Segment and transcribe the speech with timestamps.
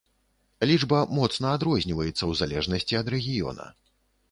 [0.71, 3.71] Лічба моцна адрозніваецца ў залежнасці ад рэгіёна.